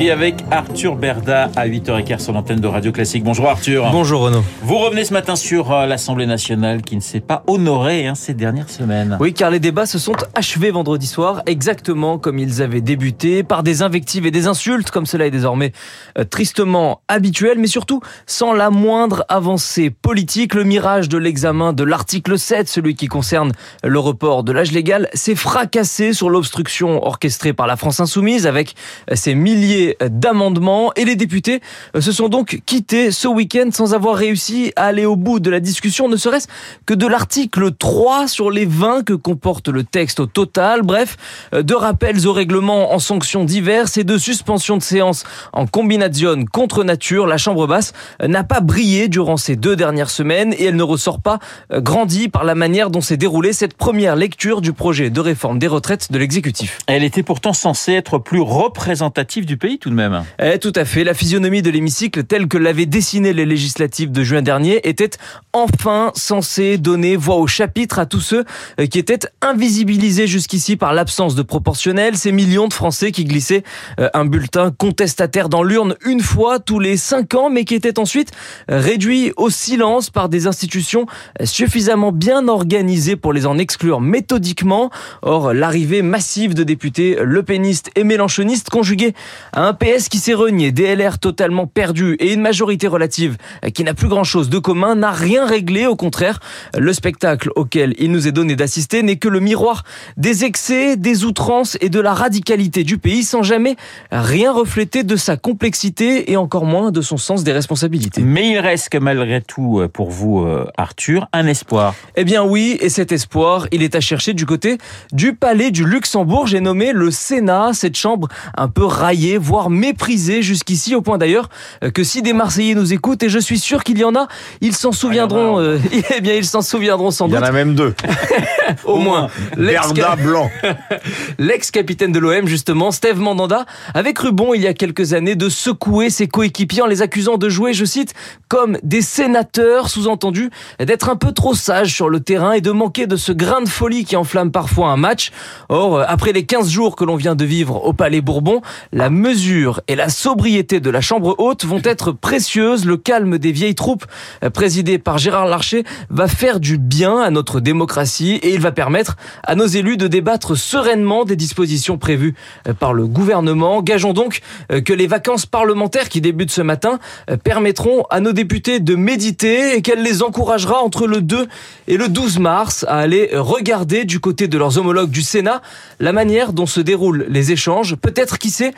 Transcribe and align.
et 0.00 0.12
avec 0.12 0.44
Arthur 0.52 0.94
Berda 0.94 1.50
à 1.56 1.66
8h15 1.66 2.20
sur 2.20 2.32
l'antenne 2.32 2.60
de 2.60 2.68
Radio 2.68 2.92
Classique. 2.92 3.24
Bonjour 3.24 3.48
Arthur. 3.48 3.88
Bonjour 3.90 4.20
Renaud. 4.22 4.44
Vous 4.62 4.78
revenez 4.78 5.04
ce 5.04 5.12
matin 5.12 5.34
sur 5.34 5.72
euh, 5.72 5.86
l'Assemblée 5.86 6.26
nationale 6.26 6.82
qui 6.82 6.94
ne 6.94 7.00
s'est 7.00 7.20
pas 7.20 7.42
honorée 7.48 8.06
hein, 8.06 8.14
ces 8.14 8.34
dernières 8.34 8.70
semaines. 8.70 9.16
Oui, 9.18 9.34
car 9.34 9.50
les 9.50 9.58
débats 9.58 9.86
se 9.86 9.98
sont 9.98 10.14
achevés 10.34 10.70
vendredi 10.70 11.06
soir, 11.06 11.42
exactement 11.46 12.18
comme 12.18 12.38
ils 12.38 12.62
avaient 12.62 12.80
débuté, 12.80 13.42
par 13.42 13.64
des 13.64 13.82
invectives 13.82 14.24
et 14.26 14.30
des 14.30 14.46
insultes, 14.46 14.90
comme 14.90 15.06
cela 15.06 15.26
est 15.26 15.32
désormais 15.32 15.72
euh, 16.16 16.24
tristement 16.24 17.00
habituel, 17.08 17.58
mais 17.58 17.66
surtout 17.66 18.00
sans 18.26 18.52
la 18.52 18.70
moindre 18.70 19.24
avancée 19.28 19.90
politique. 19.90 20.54
Le 20.54 20.62
mirage 20.62 21.08
de 21.08 21.18
l'examen 21.18 21.72
de 21.72 21.82
l'article 21.82 22.38
7, 22.38 22.68
celui 22.68 22.94
qui 22.94 23.08
concerne 23.08 23.50
le 23.82 23.98
report 23.98 24.44
de 24.44 24.52
l'âge 24.52 24.70
légal, 24.70 25.08
s'est 25.14 25.34
fracassé 25.34 26.12
sur 26.12 26.30
l'obstruction 26.30 27.04
orchestrée 27.04 27.52
par 27.52 27.66
la 27.66 27.76
France 27.76 27.98
insoumise 27.98 28.46
avec 28.46 28.74
euh, 29.10 29.16
ses 29.16 29.34
milliers 29.34 29.87
d'amendements 30.08 30.92
et 30.96 31.04
les 31.04 31.16
députés 31.16 31.60
euh, 31.94 32.00
se 32.00 32.12
sont 32.12 32.28
donc 32.28 32.60
quittés 32.66 33.10
ce 33.10 33.28
week-end 33.28 33.68
sans 33.72 33.94
avoir 33.94 34.16
réussi 34.16 34.72
à 34.76 34.84
aller 34.84 35.04
au 35.04 35.16
bout 35.16 35.40
de 35.40 35.50
la 35.50 35.60
discussion, 35.60 36.08
ne 36.08 36.16
serait-ce 36.16 36.48
que 36.86 36.94
de 36.94 37.06
l'article 37.06 37.72
3 37.72 38.28
sur 38.28 38.50
les 38.50 38.66
20 38.66 39.04
que 39.04 39.12
comporte 39.12 39.68
le 39.68 39.84
texte 39.84 40.20
au 40.20 40.26
total. 40.26 40.82
Bref, 40.82 41.16
euh, 41.54 41.62
de 41.62 41.74
rappels 41.74 42.26
au 42.26 42.32
règlement 42.32 42.92
en 42.92 42.98
sanctions 42.98 43.44
diverses 43.44 43.96
et 43.96 44.04
de 44.04 44.18
suspension 44.18 44.76
de 44.76 44.82
séance 44.82 45.24
en 45.52 45.66
combination 45.66 46.44
contre 46.52 46.84
nature. 46.84 47.26
La 47.26 47.38
Chambre 47.38 47.66
basse 47.66 47.92
euh, 48.22 48.28
n'a 48.28 48.44
pas 48.44 48.60
brillé 48.60 49.08
durant 49.08 49.36
ces 49.36 49.56
deux 49.56 49.76
dernières 49.76 50.10
semaines 50.10 50.52
et 50.52 50.64
elle 50.64 50.76
ne 50.76 50.82
ressort 50.82 51.20
pas 51.20 51.38
grandie 51.70 52.28
par 52.28 52.44
la 52.44 52.54
manière 52.54 52.90
dont 52.90 53.00
s'est 53.00 53.16
déroulée 53.16 53.52
cette 53.52 53.74
première 53.74 54.16
lecture 54.16 54.60
du 54.60 54.72
projet 54.72 55.10
de 55.10 55.20
réforme 55.20 55.58
des 55.58 55.66
retraites 55.66 56.10
de 56.10 56.18
l'exécutif. 56.18 56.78
Elle 56.86 57.04
était 57.04 57.22
pourtant 57.22 57.52
censée 57.52 57.92
être 57.92 58.18
plus 58.18 58.40
représentative 58.40 59.46
du 59.46 59.56
pays 59.56 59.77
tout 59.80 59.90
de 59.90 59.94
même. 59.94 60.24
Eh, 60.40 60.58
tout 60.58 60.72
à 60.74 60.84
fait. 60.84 61.04
La 61.04 61.14
physionomie 61.14 61.62
de 61.62 61.70
l'hémicycle, 61.70 62.24
telle 62.24 62.48
que 62.48 62.58
l'avaient 62.58 62.86
dessiné 62.86 63.32
les 63.32 63.46
législatives 63.46 64.10
de 64.10 64.22
juin 64.22 64.42
dernier, 64.42 64.86
était 64.88 65.10
enfin 65.52 66.12
censée 66.14 66.78
donner 66.78 67.16
voix 67.16 67.36
au 67.36 67.46
chapitre 67.46 67.98
à 67.98 68.06
tous 68.06 68.20
ceux 68.20 68.44
euh, 68.80 68.86
qui 68.86 68.98
étaient 68.98 69.20
invisibilisés 69.40 70.26
jusqu'ici 70.26 70.76
par 70.76 70.92
l'absence 70.94 71.34
de 71.34 71.42
proportionnel. 71.42 72.16
Ces 72.16 72.32
millions 72.32 72.68
de 72.68 72.72
Français 72.72 73.12
qui 73.12 73.24
glissaient 73.24 73.62
euh, 74.00 74.08
un 74.14 74.24
bulletin 74.24 74.70
contestataire 74.70 75.48
dans 75.48 75.62
l'urne 75.62 75.94
une 76.04 76.20
fois 76.20 76.58
tous 76.58 76.80
les 76.80 76.96
cinq 76.96 77.34
ans, 77.34 77.50
mais 77.50 77.64
qui 77.64 77.74
étaient 77.74 77.98
ensuite 77.98 78.32
euh, 78.70 78.80
réduits 78.80 79.32
au 79.36 79.50
silence 79.50 80.10
par 80.10 80.28
des 80.28 80.46
institutions 80.46 81.06
suffisamment 81.44 82.12
bien 82.12 82.48
organisées 82.48 83.16
pour 83.16 83.32
les 83.32 83.46
en 83.46 83.58
exclure 83.58 84.00
méthodiquement. 84.00 84.90
Or, 85.22 85.52
l'arrivée 85.52 86.02
massive 86.02 86.54
de 86.54 86.64
députés 86.64 87.18
lepénistes 87.22 87.90
et 87.94 88.04
mélanchonistes 88.04 88.70
conjuguée 88.70 89.14
un 89.52 89.67
PS 89.74 90.08
qui 90.08 90.18
s'est 90.18 90.34
renié, 90.34 90.72
DLR 90.72 91.18
totalement 91.18 91.66
perdu 91.66 92.16
et 92.20 92.32
une 92.32 92.40
majorité 92.40 92.86
relative 92.86 93.36
qui 93.74 93.84
n'a 93.84 93.94
plus 93.94 94.08
grand-chose 94.08 94.48
de 94.48 94.58
commun 94.58 94.94
n'a 94.94 95.10
rien 95.10 95.46
réglé. 95.46 95.86
Au 95.86 95.96
contraire, 95.96 96.40
le 96.76 96.92
spectacle 96.92 97.50
auquel 97.56 97.94
il 97.98 98.10
nous 98.10 98.28
est 98.28 98.32
donné 98.32 98.56
d'assister 98.56 99.02
n'est 99.02 99.16
que 99.16 99.28
le 99.28 99.40
miroir 99.40 99.84
des 100.16 100.44
excès, 100.44 100.96
des 100.96 101.24
outrances 101.24 101.76
et 101.80 101.88
de 101.88 102.00
la 102.00 102.14
radicalité 102.14 102.84
du 102.84 102.98
pays 102.98 103.24
sans 103.24 103.42
jamais 103.42 103.76
rien 104.10 104.52
refléter 104.52 105.02
de 105.02 105.16
sa 105.16 105.36
complexité 105.36 106.30
et 106.30 106.36
encore 106.36 106.64
moins 106.64 106.90
de 106.90 107.00
son 107.00 107.16
sens 107.16 107.44
des 107.44 107.52
responsabilités. 107.52 108.22
Mais 108.22 108.50
il 108.50 108.58
reste 108.58 108.88
malgré 109.00 109.40
tout 109.40 109.80
euh, 109.80 109.88
pour 109.88 110.10
vous, 110.10 110.40
euh, 110.40 110.66
Arthur, 110.76 111.28
un 111.32 111.46
espoir. 111.46 111.94
Eh 112.16 112.24
bien 112.24 112.44
oui, 112.44 112.78
et 112.80 112.88
cet 112.88 113.12
espoir, 113.12 113.66
il 113.72 113.82
est 113.82 113.94
à 113.94 114.00
chercher 114.00 114.34
du 114.34 114.46
côté 114.46 114.78
du 115.12 115.34
palais 115.34 115.70
du 115.70 115.84
Luxembourg. 115.84 116.46
J'ai 116.46 116.60
nommé 116.60 116.92
le 116.92 117.10
Sénat, 117.10 117.72
cette 117.72 117.96
chambre 117.96 118.28
un 118.56 118.68
peu 118.68 118.84
raillée, 118.84 119.38
voire 119.38 119.57
méprisé 119.68 120.42
jusqu'ici, 120.42 120.94
au 120.94 121.02
point 121.02 121.18
d'ailleurs 121.18 121.48
euh, 121.82 121.90
que 121.90 122.04
si 122.04 122.22
des 122.22 122.32
Marseillais 122.32 122.74
nous 122.74 122.92
écoutent, 122.92 123.24
et 123.24 123.28
je 123.28 123.38
suis 123.38 123.58
sûr 123.58 123.82
qu'il 123.82 123.98
y 123.98 124.04
en 124.04 124.14
a, 124.14 124.28
ils 124.60 124.74
s'en 124.74 124.92
souviendront. 124.92 125.58
Ah, 125.58 125.62
euh, 125.62 125.78
eh 126.16 126.20
bien, 126.20 126.34
ils 126.34 126.46
s'en 126.46 126.62
souviendront 126.62 127.10
sans 127.10 127.26
doute. 127.26 127.38
Il 127.38 127.40
y 127.40 127.44
en 127.44 127.48
a 127.48 127.52
même 127.52 127.74
deux. 127.74 127.94
au 128.84 128.98
moins. 128.98 129.28
Berda 129.56 130.16
Blanc. 130.16 130.50
L'ex-capitaine 131.38 132.12
de 132.12 132.18
l'OM, 132.18 132.46
justement, 132.46 132.92
Steve 132.92 133.18
Mandanda, 133.18 133.66
avait 133.94 134.12
cru 134.12 134.32
bon 134.32 134.54
il 134.54 134.62
y 134.62 134.66
a 134.66 134.74
quelques 134.74 135.12
années 135.12 135.34
de 135.34 135.48
secouer 135.48 136.10
ses 136.10 136.28
coéquipiers 136.28 136.82
en 136.82 136.86
les 136.86 137.02
accusant 137.02 137.38
de 137.38 137.48
jouer, 137.48 137.72
je 137.72 137.84
cite, 137.84 138.14
comme 138.48 138.78
des 138.82 139.02
sénateurs, 139.02 139.88
sous-entendu, 139.88 140.50
d'être 140.78 141.08
un 141.08 141.16
peu 141.16 141.32
trop 141.32 141.54
sages 141.54 141.92
sur 141.92 142.08
le 142.08 142.20
terrain 142.20 142.52
et 142.52 142.60
de 142.60 142.70
manquer 142.70 143.06
de 143.06 143.16
ce 143.16 143.32
grain 143.32 143.62
de 143.62 143.68
folie 143.68 144.04
qui 144.04 144.16
enflamme 144.16 144.50
parfois 144.50 144.90
un 144.90 144.96
match. 144.96 145.30
Or, 145.68 145.98
euh, 145.98 146.04
après 146.06 146.32
les 146.32 146.44
15 146.44 146.68
jours 146.68 146.96
que 146.96 147.04
l'on 147.04 147.16
vient 147.16 147.34
de 147.34 147.44
vivre 147.44 147.84
au 147.84 147.92
Palais 147.92 148.20
Bourbon, 148.20 148.60
la 148.92 149.10
mesure 149.10 149.47
et 149.86 149.96
la 149.96 150.10
sobriété 150.10 150.78
de 150.78 150.90
la 150.90 151.00
Chambre 151.00 151.34
haute 151.38 151.64
vont 151.64 151.80
être 151.82 152.12
précieuses. 152.12 152.84
Le 152.84 152.96
calme 152.96 153.38
des 153.38 153.50
vieilles 153.50 153.74
troupes, 153.74 154.04
euh, 154.44 154.50
présidées 154.50 154.98
par 154.98 155.16
Gérard 155.16 155.46
Larcher, 155.46 155.84
va 156.10 156.28
faire 156.28 156.60
du 156.60 156.76
bien 156.76 157.18
à 157.18 157.30
notre 157.30 157.60
démocratie 157.60 158.34
et 158.42 158.52
il 158.52 158.60
va 158.60 158.72
permettre 158.72 159.16
à 159.44 159.54
nos 159.54 159.66
élus 159.66 159.96
de 159.96 160.06
débattre 160.06 160.56
sereinement 160.56 161.24
des 161.24 161.36
dispositions 161.36 161.96
prévues 161.96 162.34
euh, 162.66 162.74
par 162.74 162.92
le 162.92 163.06
gouvernement. 163.06 163.80
Gageons 163.80 164.12
donc 164.12 164.40
euh, 164.70 164.82
que 164.82 164.92
les 164.92 165.06
vacances 165.06 165.46
parlementaires 165.46 166.10
qui 166.10 166.20
débutent 166.20 166.50
ce 166.50 166.62
matin 166.62 166.98
permettront 167.42 168.04
à 168.10 168.20
nos 168.20 168.32
députés 168.32 168.80
de 168.80 168.94
méditer 168.94 169.76
et 169.76 169.82
qu'elle 169.82 170.02
les 170.02 170.22
encouragera 170.22 170.82
entre 170.82 171.06
le 171.06 171.22
2 171.22 171.46
et 171.86 171.96
le 171.96 172.08
12 172.08 172.38
mars 172.38 172.84
à 172.88 172.96
aller 172.96 173.30
regarder 173.32 174.04
du 174.04 174.20
côté 174.20 174.46
de 174.48 174.58
leurs 174.58 174.78
homologues 174.78 175.10
du 175.10 175.22
Sénat 175.22 175.62
la 176.00 176.12
manière 176.12 176.52
dont 176.52 176.66
se 176.66 176.80
déroulent 176.80 177.26
les 177.28 177.52
échanges. 177.52 177.96
Peut-être, 177.96 178.38
qui 178.38 178.50
sait, 178.50 178.72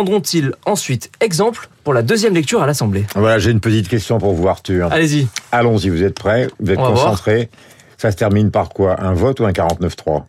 prendront-ils 0.00 0.52
ensuite 0.64 1.10
exemple 1.20 1.68
pour 1.84 1.92
la 1.92 2.00
deuxième 2.00 2.32
lecture 2.32 2.62
à 2.62 2.66
l'Assemblée? 2.66 3.04
Voilà, 3.14 3.38
j'ai 3.38 3.50
une 3.50 3.60
petite 3.60 3.86
question 3.86 4.16
pour 4.16 4.32
vous, 4.32 4.48
Arthur. 4.48 4.90
Allez-y. 4.90 5.28
Allons-y, 5.52 5.90
vous 5.90 6.02
êtes 6.02 6.14
prêts? 6.14 6.48
Vous 6.58 6.70
êtes 6.70 6.78
concentrés 6.78 7.50
Ça 7.98 8.10
se 8.10 8.16
termine 8.16 8.50
par 8.50 8.70
quoi? 8.70 8.98
Un 8.98 9.12
vote 9.12 9.40
ou 9.40 9.44
un 9.44 9.52
49-3 9.52 10.24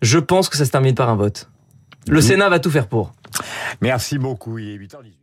Je 0.00 0.18
pense 0.18 0.48
que 0.48 0.56
ça 0.56 0.64
se 0.64 0.70
termine 0.70 0.94
par 0.94 1.10
un 1.10 1.16
vote. 1.16 1.50
Le 2.08 2.22
Sénat 2.22 2.48
va 2.48 2.58
tout 2.58 2.70
faire 2.70 2.86
pour. 2.86 3.12
Merci 3.82 4.16
beaucoup. 4.16 4.56
Il 4.56 4.70
est 4.70 4.78
8h18. 4.78 5.21